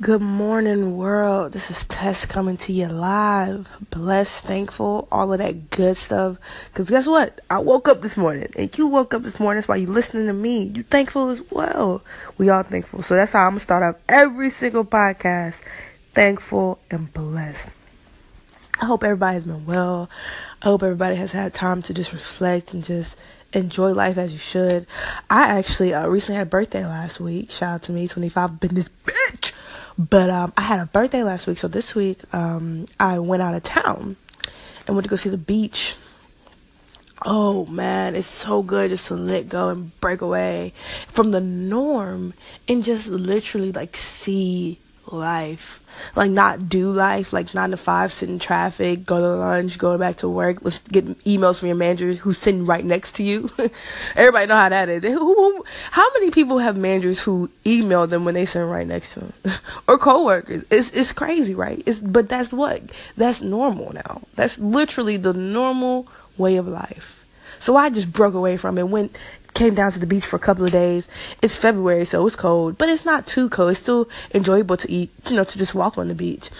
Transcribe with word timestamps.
Good 0.00 0.22
morning, 0.22 0.96
world. 0.96 1.52
This 1.52 1.70
is 1.70 1.86
Tess 1.86 2.26
coming 2.26 2.56
to 2.56 2.72
you 2.72 2.88
live. 2.88 3.70
Blessed, 3.90 4.44
thankful, 4.44 5.06
all 5.12 5.32
of 5.32 5.38
that 5.38 5.70
good 5.70 5.96
stuff. 5.96 6.36
Because 6.66 6.90
guess 6.90 7.06
what? 7.06 7.40
I 7.48 7.60
woke 7.60 7.86
up 7.86 8.02
this 8.02 8.16
morning, 8.16 8.48
and 8.58 8.76
you 8.76 8.88
woke 8.88 9.14
up 9.14 9.22
this 9.22 9.38
morning. 9.38 9.58
That's 9.58 9.68
why 9.68 9.76
you 9.76 9.86
listening 9.86 10.26
to 10.26 10.32
me. 10.32 10.64
You 10.64 10.82
thankful 10.82 11.28
as 11.30 11.42
well. 11.48 12.02
We 12.38 12.48
all 12.50 12.64
thankful. 12.64 13.02
So 13.02 13.14
that's 13.14 13.34
how 13.34 13.44
I'm 13.44 13.50
going 13.50 13.58
to 13.58 13.62
start 13.62 13.84
off 13.84 14.02
every 14.08 14.50
single 14.50 14.84
podcast. 14.84 15.62
Thankful 16.12 16.80
and 16.90 17.14
blessed. 17.14 17.68
I 18.80 18.86
hope 18.86 19.04
everybody 19.04 19.34
has 19.34 19.44
been 19.44 19.64
well. 19.64 20.10
I 20.60 20.66
hope 20.66 20.82
everybody 20.82 21.14
has 21.14 21.30
had 21.30 21.54
time 21.54 21.82
to 21.82 21.94
just 21.94 22.12
reflect 22.12 22.74
and 22.74 22.82
just 22.82 23.16
enjoy 23.52 23.92
life 23.92 24.18
as 24.18 24.32
you 24.32 24.40
should. 24.40 24.88
I 25.30 25.56
actually 25.56 25.94
uh, 25.94 26.08
recently 26.08 26.38
had 26.38 26.48
a 26.48 26.50
birthday 26.50 26.84
last 26.84 27.20
week. 27.20 27.52
Shout 27.52 27.74
out 27.74 27.82
to 27.84 27.92
me, 27.92 28.08
25. 28.08 28.58
Been 28.58 28.74
this 28.74 28.90
bitch. 29.04 29.43
But 29.96 30.28
um, 30.30 30.52
I 30.56 30.62
had 30.62 30.80
a 30.80 30.86
birthday 30.86 31.22
last 31.22 31.46
week, 31.46 31.58
so 31.58 31.68
this 31.68 31.94
week 31.94 32.18
um, 32.34 32.86
I 32.98 33.18
went 33.20 33.42
out 33.42 33.54
of 33.54 33.62
town 33.62 34.16
and 34.86 34.96
went 34.96 35.04
to 35.04 35.10
go 35.10 35.16
see 35.16 35.28
the 35.28 35.38
beach. 35.38 35.96
Oh 37.24 37.64
man, 37.66 38.16
it's 38.16 38.26
so 38.26 38.62
good 38.62 38.90
just 38.90 39.06
to 39.06 39.14
let 39.14 39.48
go 39.48 39.68
and 39.70 39.98
break 40.00 40.20
away 40.20 40.72
from 41.08 41.30
the 41.30 41.40
norm 41.40 42.34
and 42.68 42.82
just 42.84 43.08
literally 43.08 43.72
like 43.72 43.96
see 43.96 44.78
life. 45.12 45.80
Like 46.16 46.30
not 46.30 46.68
do 46.68 46.92
life, 46.92 47.32
like 47.32 47.54
nine 47.54 47.70
to 47.70 47.76
five, 47.76 48.12
sit 48.12 48.28
in 48.28 48.38
traffic, 48.38 49.06
go 49.06 49.20
to 49.20 49.26
lunch, 49.36 49.78
go 49.78 49.96
back 49.96 50.16
to 50.16 50.28
work, 50.28 50.58
let's 50.62 50.78
get 50.78 51.06
emails 51.24 51.58
from 51.58 51.68
your 51.68 51.76
manager 51.76 52.14
who's 52.14 52.38
sitting 52.38 52.66
right 52.66 52.84
next 52.84 53.14
to 53.16 53.22
you. 53.22 53.50
Everybody 54.16 54.46
know 54.46 54.56
how 54.56 54.68
that 54.68 54.88
is. 54.88 55.04
How 55.04 56.12
many 56.14 56.30
people 56.30 56.58
have 56.58 56.76
managers 56.76 57.20
who 57.20 57.50
email 57.64 58.06
them 58.06 58.24
when 58.24 58.34
they 58.34 58.46
sit 58.46 58.60
right 58.60 58.86
next 58.86 59.14
to 59.14 59.20
them? 59.20 59.32
or 59.88 59.98
coworkers? 59.98 60.64
It's 60.70 60.90
it's 60.92 61.12
crazy, 61.12 61.54
right? 61.54 61.82
It's 61.86 62.00
but 62.00 62.28
that's 62.28 62.52
what 62.52 62.82
that's 63.16 63.40
normal 63.40 63.92
now. 63.92 64.22
That's 64.34 64.58
literally 64.58 65.16
the 65.16 65.32
normal 65.32 66.08
way 66.36 66.56
of 66.56 66.66
life. 66.66 67.24
So 67.60 67.76
I 67.76 67.88
just 67.88 68.12
broke 68.12 68.34
away 68.34 68.56
from 68.56 68.78
it, 68.78 68.88
went 68.88 69.16
came 69.54 69.74
down 69.74 69.92
to 69.92 69.98
the 69.98 70.06
beach 70.06 70.26
for 70.26 70.36
a 70.36 70.40
couple 70.40 70.64
of 70.64 70.72
days. 70.72 71.08
It's 71.40 71.56
February, 71.56 72.04
so 72.04 72.26
it's 72.26 72.36
cold, 72.36 72.76
but 72.76 72.88
it's 72.88 73.04
not 73.04 73.26
too 73.26 73.48
cold. 73.48 73.70
It's 73.70 73.80
still 73.80 74.08
enjoyable 74.34 74.76
to 74.76 74.90
eat, 74.90 75.10
you 75.28 75.36
know, 75.36 75.44
to 75.44 75.58
just 75.58 75.74
walk 75.74 75.96
on 75.96 76.08
the 76.08 76.14
beach. 76.14 76.50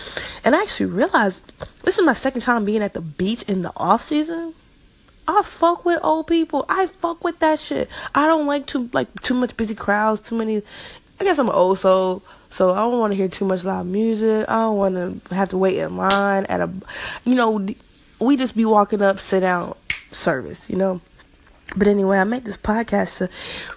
And 0.45 0.55
I 0.55 0.63
actually 0.63 0.87
realized 0.87 1.53
this 1.83 1.99
is 1.99 2.05
my 2.05 2.13
second 2.15 2.43
time 2.43 2.65
being 2.65 2.83
at 2.83 2.95
the 2.95 3.01
beach 3.01 3.43
in 3.43 3.63
the 3.63 3.73
off 3.77 4.05
season. 4.05 4.55
I 5.27 5.43
fuck 5.43 5.85
with 5.85 6.01
old 6.03 6.27
people. 6.27 6.67
I 6.69 6.87
fuck 6.87 7.25
with 7.25 7.39
that 7.41 7.59
shit. 7.59 7.89
I 8.15 8.27
don't 8.27 8.47
like 8.47 8.67
too 8.67 8.91
like 8.93 9.23
too 9.23 9.35
much 9.35 9.57
busy 9.57 9.75
crowds, 9.75 10.21
too 10.21 10.37
many. 10.37 10.63
I 11.19 11.25
guess 11.25 11.39
I'm 11.39 11.49
an 11.49 11.55
old 11.55 11.79
soul, 11.79 12.23
so 12.51 12.73
I 12.73 12.77
don't 12.77 12.99
want 12.99 13.13
to 13.13 13.17
hear 13.17 13.29
too 13.29 13.45
much 13.45 13.65
loud 13.65 13.87
music. 13.87 14.47
I 14.49 14.55
don't 14.55 14.77
want 14.77 14.95
to 15.29 15.35
have 15.35 15.49
to 15.51 15.59
wait 15.59 15.79
in 15.79 15.97
line 15.97 16.45
at 16.47 16.61
a, 16.61 16.71
you 17.25 17.35
know, 17.35 17.67
we 18.19 18.37
just 18.37 18.55
be 18.55 18.65
walking 18.65 19.01
up, 19.01 19.19
sit 19.21 19.41
down 19.41 19.75
service, 20.11 20.69
you 20.69 20.77
know. 20.77 21.01
But 21.77 21.89
anyway, 21.89 22.19
I 22.19 22.25
make 22.25 22.45
this 22.45 22.57
podcast 22.57 23.19
to 23.19 23.29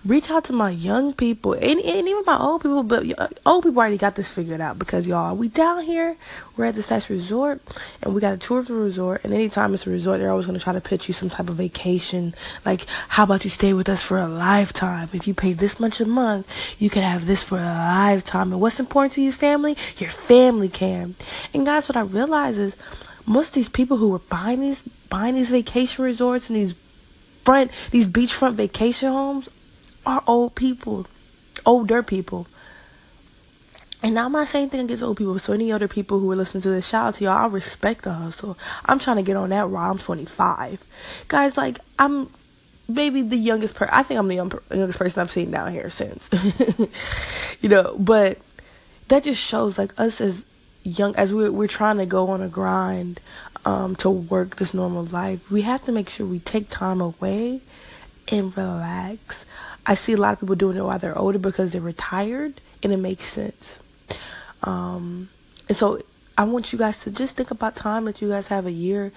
reach 0.06 0.30
out 0.30 0.44
to 0.46 0.54
my 0.54 0.70
young 0.70 1.14
people 1.14 1.54
and, 1.54 1.80
and 1.80 2.08
even 2.08 2.24
my 2.26 2.38
old 2.38 2.62
people. 2.62 2.84
But 2.84 3.20
uh, 3.20 3.28
old 3.46 3.64
people 3.64 3.80
already 3.80 3.98
got 3.98 4.16
this 4.16 4.30
figured 4.30 4.62
out 4.62 4.78
because 4.78 5.08
y'all, 5.08 5.36
we 5.36 5.48
down 5.48 5.84
here, 5.84 6.16
we're 6.56 6.66
at 6.66 6.76
the 6.76 6.84
Stash 6.84 7.10
Resort, 7.10 7.62
and 8.02 8.14
we 8.14 8.22
got 8.22 8.34
a 8.34 8.38
tour 8.38 8.60
of 8.60 8.68
the 8.68 8.74
resort. 8.74 9.22
And 9.24 9.34
anytime 9.34 9.74
it's 9.74 9.88
a 9.88 9.90
resort, 9.90 10.20
they're 10.20 10.30
always 10.30 10.46
going 10.46 10.58
to 10.58 10.64
try 10.64 10.74
to 10.74 10.82
pitch 10.82 11.08
you 11.08 11.14
some 11.14 11.30
type 11.30 11.50
of 11.50 11.56
vacation. 11.56 12.36
Like, 12.66 12.86
how 13.10 13.24
about 13.24 13.44
you 13.44 13.50
stay 13.50 13.74
with 13.74 13.90
us 13.90 14.04
for 14.04 14.20
a 14.20 14.28
lifetime? 14.28 15.10
If 15.14 15.28
you 15.28 15.34
pay 15.34 15.54
this 15.54 15.80
much 15.80 16.00
a 16.00 16.06
month, 16.06 16.52
you 16.78 16.90
can 16.90 17.02
have 17.04 17.26
this 17.26 17.42
for 17.42 17.58
a 17.58 17.62
lifetime. 17.62 18.52
And 18.52 18.62
what's 18.62 18.80
important 18.80 19.14
to 19.14 19.22
you, 19.24 19.32
family? 19.32 19.76
Your 19.98 20.12
family 20.12 20.70
can. 20.70 21.16
And 21.54 21.66
guys, 21.66 21.90
what 21.90 21.96
I 21.96 22.02
realize 22.02 22.58
is 22.58 22.76
most 23.26 23.50
of 23.50 23.54
these 23.54 23.70
people 23.70 23.98
who 23.98 24.10
were 24.10 24.20
buying 24.20 24.62
these 24.62 24.82
buying 25.10 25.36
these 25.36 25.52
vacation 25.52 26.04
resorts 26.04 26.50
and 26.50 26.58
these 26.58 26.76
front 27.48 27.72
these 27.92 28.06
beachfront 28.06 28.56
vacation 28.56 29.10
homes 29.10 29.48
are 30.06 30.22
old 30.28 30.54
people, 30.54 31.08
older 31.66 32.04
people. 32.04 32.46
And 34.04 34.16
now 34.16 34.28
not 34.28 34.50
saying 34.50 34.64
anything 34.64 34.82
against 34.82 35.02
old 35.02 35.16
people. 35.16 35.40
So 35.40 35.54
any 35.54 35.72
other 35.72 35.88
people 35.88 36.20
who 36.20 36.30
are 36.30 36.36
listening 36.36 36.62
to 36.64 36.70
this, 36.70 36.90
shout 36.90 37.08
out 37.08 37.16
to 37.16 37.24
y'all. 37.24 37.38
I 37.38 37.48
respect 37.48 38.04
the 38.04 38.12
hustle. 38.12 38.58
I'm 38.86 39.00
trying 39.00 39.16
to 39.16 39.24
get 39.24 39.38
on 39.38 39.52
that 39.52 39.66
ride. 39.66 39.92
I'm 39.92 39.98
25, 39.98 40.84
guys. 41.30 41.56
Like 41.56 41.80
I'm 41.98 42.30
maybe 42.90 43.22
the 43.22 43.38
youngest 43.38 43.76
person. 43.76 43.94
I 43.96 44.04
think 44.04 44.20
I'm 44.20 44.28
the 44.28 44.36
young, 44.36 44.52
youngest 44.70 45.00
person 45.00 45.22
I've 45.22 45.32
seen 45.32 45.50
down 45.50 45.72
here 45.72 45.90
since. 45.90 46.30
you 47.62 47.70
know, 47.70 47.96
but 47.98 48.40
that 49.08 49.24
just 49.24 49.42
shows 49.42 49.78
like 49.78 49.98
us 49.98 50.20
as 50.20 50.44
young 50.84 51.16
as 51.16 51.34
we're 51.34 51.52
we're 51.52 51.68
trying 51.68 51.98
to 51.98 52.06
go 52.06 52.28
on 52.30 52.42
a 52.42 52.50
grind 52.50 53.22
um, 53.68 53.98
to 53.98 54.10
work 54.10 54.56
this 54.56 54.74
normal 54.74 55.04
life, 55.04 55.52
we 55.52 55.64
have 55.64 55.84
to 55.84 55.92
make 55.92 56.08
sure 56.08 56.26
we 56.26 56.40
take 56.40 56.70
time 56.70 57.02
away 57.02 57.60
and 58.30 58.56
relax. 58.56 59.44
I 59.86 59.94
see 59.94 60.14
a 60.14 60.18
lot 60.18 60.34
of 60.34 60.40
people 60.40 60.56
doing 60.56 60.78
it 60.78 60.84
while 60.84 60.98
they're 60.98 61.18
older 61.18 61.38
because 61.38 61.74
they're 61.74 61.82
retired, 61.82 62.62
and 62.82 62.94
it 62.94 62.98
makes 62.98 63.26
sense. 63.26 63.78
Um, 64.64 65.28
and 65.68 65.78
so 65.78 66.02
I 66.38 66.46
want 66.46 66.72
you 66.72 66.80
guys 66.80 67.02
to 67.02 67.12
just 67.12 67.36
think 67.36 67.52
about 67.52 67.76
time 67.76 68.06
that 68.06 68.22
you 68.22 68.30
guys 68.30 68.48
have 68.48 68.66
a 68.66 68.72
year 68.72 69.12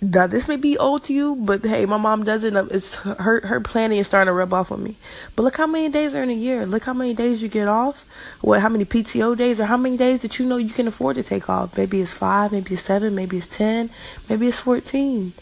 now 0.00 0.28
this 0.28 0.46
may 0.46 0.56
be 0.56 0.78
old 0.78 1.04
to 1.04 1.12
you, 1.12 1.34
but 1.34 1.64
hey, 1.64 1.84
my 1.84 1.96
mom 1.96 2.24
does 2.24 2.44
it. 2.44 2.54
It's 2.70 2.94
her 2.96 3.44
her 3.44 3.60
planning 3.60 3.98
is 3.98 4.06
starting 4.06 4.28
to 4.28 4.32
rub 4.32 4.54
off 4.54 4.70
on 4.70 4.82
me. 4.82 4.96
But 5.34 5.42
look 5.42 5.56
how 5.56 5.66
many 5.66 5.88
days 5.88 6.14
are 6.14 6.22
in 6.22 6.30
a 6.30 6.34
year. 6.34 6.64
Look 6.66 6.84
how 6.84 6.92
many 6.92 7.14
days 7.14 7.42
you 7.42 7.48
get 7.48 7.66
off. 7.66 8.06
What? 8.40 8.60
How 8.60 8.68
many 8.68 8.84
PTO 8.84 9.36
days 9.36 9.58
or 9.58 9.64
how 9.64 9.76
many 9.76 9.96
days 9.96 10.20
that 10.22 10.38
you 10.38 10.46
know 10.46 10.56
you 10.56 10.70
can 10.70 10.86
afford 10.86 11.16
to 11.16 11.24
take 11.24 11.50
off? 11.50 11.76
Maybe 11.76 12.00
it's 12.00 12.14
five, 12.14 12.52
maybe 12.52 12.74
it's 12.74 12.84
seven, 12.84 13.16
maybe 13.16 13.38
it's 13.38 13.48
ten, 13.48 13.90
maybe 14.28 14.46
it's 14.46 14.60
fourteen. 14.60 15.32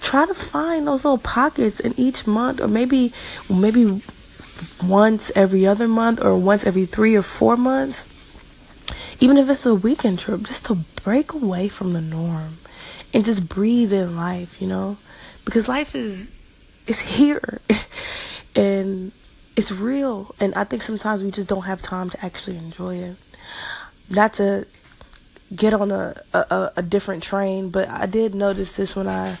Try 0.00 0.26
to 0.26 0.34
find 0.34 0.86
those 0.86 1.04
little 1.04 1.18
pockets 1.18 1.80
in 1.80 1.92
each 1.98 2.28
month, 2.28 2.60
or 2.60 2.68
maybe 2.68 3.12
maybe 3.50 4.02
once 4.84 5.32
every 5.34 5.66
other 5.66 5.88
month, 5.88 6.20
or 6.20 6.36
once 6.36 6.64
every 6.64 6.86
three 6.86 7.16
or 7.16 7.22
four 7.22 7.56
months. 7.56 8.04
Even 9.18 9.36
if 9.36 9.48
it's 9.48 9.66
a 9.66 9.74
weekend 9.74 10.20
trip, 10.20 10.44
just 10.44 10.66
to 10.66 10.76
break 11.02 11.32
away 11.32 11.68
from 11.68 11.92
the 11.92 12.00
norm 12.00 12.58
and 13.12 13.24
just 13.24 13.48
breathe 13.48 13.92
in 13.92 14.16
life, 14.16 14.60
you 14.60 14.66
know? 14.66 14.96
Because 15.44 15.68
life 15.68 15.94
is 15.94 16.32
is 16.86 17.00
here 17.00 17.60
and 18.56 19.12
it's 19.56 19.72
real 19.72 20.34
and 20.38 20.54
I 20.54 20.64
think 20.64 20.82
sometimes 20.82 21.22
we 21.22 21.30
just 21.30 21.48
don't 21.48 21.64
have 21.64 21.82
time 21.82 22.10
to 22.10 22.24
actually 22.24 22.56
enjoy 22.56 22.96
it. 22.96 23.16
Not 24.08 24.34
to 24.34 24.66
get 25.54 25.74
on 25.74 25.90
a, 25.90 26.20
a, 26.32 26.72
a 26.76 26.82
different 26.82 27.22
train, 27.22 27.70
but 27.70 27.88
I 27.88 28.06
did 28.06 28.34
notice 28.34 28.76
this 28.76 28.94
when 28.96 29.08
I 29.08 29.36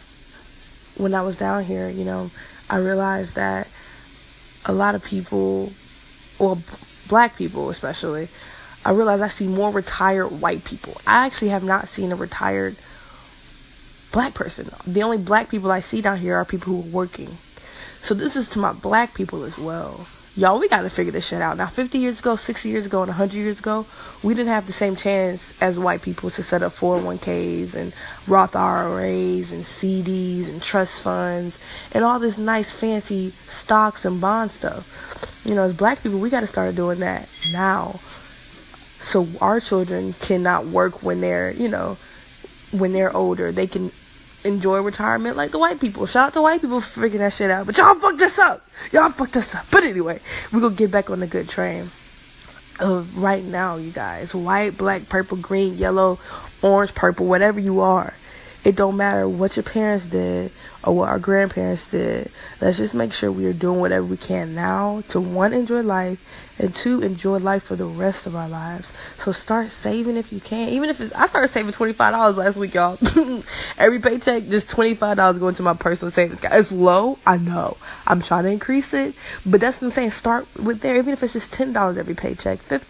when 0.96 1.14
I 1.14 1.22
was 1.22 1.36
down 1.36 1.64
here, 1.64 1.88
you 1.88 2.04
know, 2.04 2.30
I 2.70 2.78
realized 2.78 3.34
that 3.34 3.68
a 4.64 4.72
lot 4.72 4.94
of 4.94 5.04
people 5.04 5.72
well 6.38 6.60
black 7.08 7.36
people 7.36 7.70
especially 7.70 8.28
I 8.84 8.90
realized 8.90 9.22
I 9.22 9.28
see 9.28 9.48
more 9.48 9.72
retired 9.72 10.28
white 10.28 10.64
people. 10.64 11.00
I 11.06 11.26
actually 11.26 11.48
have 11.48 11.64
not 11.64 11.88
seen 11.88 12.12
a 12.12 12.16
retired 12.16 12.76
black 14.16 14.32
person. 14.32 14.70
The 14.86 15.02
only 15.02 15.18
black 15.18 15.50
people 15.50 15.70
I 15.70 15.80
see 15.80 16.00
down 16.00 16.16
here 16.16 16.36
are 16.36 16.46
people 16.46 16.72
who 16.72 16.88
are 16.88 16.90
working. 16.90 17.36
So 18.00 18.14
this 18.14 18.34
is 18.34 18.48
to 18.50 18.58
my 18.58 18.72
black 18.72 19.12
people 19.12 19.44
as 19.44 19.58
well. 19.58 20.06
Y'all, 20.34 20.58
we 20.58 20.68
gotta 20.70 20.88
figure 20.88 21.12
this 21.12 21.26
shit 21.26 21.42
out. 21.42 21.58
Now, 21.58 21.66
50 21.66 21.98
years 21.98 22.20
ago, 22.20 22.34
60 22.34 22.66
years 22.66 22.86
ago, 22.86 23.02
and 23.02 23.10
100 23.10 23.36
years 23.36 23.58
ago, 23.58 23.84
we 24.22 24.32
didn't 24.32 24.48
have 24.48 24.66
the 24.66 24.72
same 24.72 24.96
chance 24.96 25.52
as 25.60 25.78
white 25.78 26.00
people 26.00 26.30
to 26.30 26.42
set 26.42 26.62
up 26.62 26.72
401ks 26.72 27.74
and 27.74 27.92
Roth 28.26 28.56
IRAs 28.56 29.52
and 29.52 29.64
CDs 29.64 30.48
and 30.48 30.62
trust 30.62 31.02
funds 31.02 31.58
and 31.92 32.02
all 32.02 32.18
this 32.18 32.38
nice 32.38 32.70
fancy 32.70 33.34
stocks 33.48 34.06
and 34.06 34.18
bond 34.18 34.50
stuff. 34.50 35.42
You 35.44 35.54
know, 35.54 35.64
as 35.64 35.74
black 35.76 36.02
people, 36.02 36.20
we 36.20 36.30
gotta 36.30 36.46
start 36.46 36.74
doing 36.74 37.00
that 37.00 37.28
now. 37.52 38.00
So 39.02 39.28
our 39.42 39.60
children 39.60 40.14
cannot 40.14 40.64
work 40.64 41.02
when 41.02 41.20
they're, 41.20 41.52
you 41.52 41.68
know, 41.68 41.98
when 42.72 42.94
they're 42.94 43.14
older. 43.14 43.52
They 43.52 43.66
can 43.66 43.92
enjoy 44.46 44.80
retirement 44.80 45.36
like 45.36 45.50
the 45.50 45.58
white 45.58 45.80
people. 45.80 46.06
Shout 46.06 46.28
out 46.28 46.32
to 46.34 46.42
white 46.42 46.60
people 46.60 46.80
for 46.80 47.00
figuring 47.00 47.22
that 47.22 47.32
shit 47.32 47.50
out. 47.50 47.66
But 47.66 47.76
y'all 47.76 47.94
fucked 47.94 48.20
us 48.22 48.38
up. 48.38 48.64
Y'all 48.92 49.10
fucked 49.10 49.36
us 49.36 49.54
up. 49.54 49.66
But 49.70 49.84
anyway, 49.84 50.20
we're 50.52 50.60
gonna 50.60 50.74
get 50.74 50.90
back 50.90 51.10
on 51.10 51.20
the 51.20 51.26
good 51.26 51.48
train. 51.48 51.90
Of 52.78 53.16
right 53.16 53.42
now, 53.42 53.76
you 53.76 53.90
guys. 53.90 54.34
White, 54.34 54.76
black, 54.76 55.08
purple, 55.08 55.38
green, 55.38 55.78
yellow, 55.78 56.18
orange, 56.62 56.94
purple, 56.94 57.26
whatever 57.26 57.58
you 57.58 57.80
are. 57.80 58.12
It 58.66 58.74
don't 58.74 58.96
matter 58.96 59.28
what 59.28 59.54
your 59.54 59.62
parents 59.62 60.06
did 60.06 60.50
or 60.82 60.96
what 60.96 61.08
our 61.08 61.20
grandparents 61.20 61.88
did. 61.88 62.32
Let's 62.60 62.78
just 62.78 62.94
make 62.94 63.12
sure 63.12 63.30
we 63.30 63.46
are 63.46 63.52
doing 63.52 63.78
whatever 63.78 64.04
we 64.04 64.16
can 64.16 64.56
now 64.56 65.04
to 65.10 65.20
one, 65.20 65.52
enjoy 65.52 65.82
life, 65.82 66.18
and 66.58 66.74
two, 66.74 67.00
enjoy 67.00 67.38
life 67.38 67.62
for 67.62 67.76
the 67.76 67.84
rest 67.84 68.26
of 68.26 68.34
our 68.34 68.48
lives. 68.48 68.90
So 69.18 69.30
start 69.30 69.70
saving 69.70 70.16
if 70.16 70.32
you 70.32 70.40
can. 70.40 70.70
Even 70.70 70.90
if 70.90 71.00
it's, 71.00 71.14
I 71.14 71.26
started 71.28 71.46
saving 71.52 71.74
$25 71.74 72.34
last 72.34 72.56
week, 72.56 72.74
y'all. 72.74 72.98
Every 73.78 74.00
paycheck, 74.00 74.48
just 74.48 74.66
$25 74.66 75.38
going 75.38 75.54
to 75.54 75.62
my 75.62 75.74
personal 75.74 76.10
savings. 76.10 76.40
It's 76.42 76.72
low, 76.72 77.20
I 77.24 77.36
know. 77.36 77.76
I'm 78.04 78.20
trying 78.20 78.44
to 78.44 78.50
increase 78.50 78.92
it, 78.92 79.14
but 79.44 79.60
that's 79.60 79.80
what 79.80 79.86
I'm 79.86 79.92
saying. 79.92 80.10
Start 80.10 80.48
with 80.58 80.80
there, 80.80 80.96
even 80.96 81.12
if 81.12 81.22
it's 81.22 81.34
just 81.34 81.52
$10 81.52 81.96
every 81.96 82.14
paycheck, 82.14 82.58
50 82.58 82.84